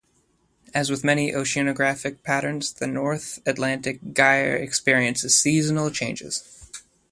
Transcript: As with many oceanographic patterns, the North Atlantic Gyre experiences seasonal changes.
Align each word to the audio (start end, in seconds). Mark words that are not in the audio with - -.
As 0.73 0.89
with 0.89 1.03
many 1.03 1.31
oceanographic 1.31 2.23
patterns, 2.23 2.73
the 2.73 2.87
North 2.87 3.37
Atlantic 3.45 3.99
Gyre 4.13 4.55
experiences 4.55 5.37
seasonal 5.37 5.91
changes. 5.91 6.43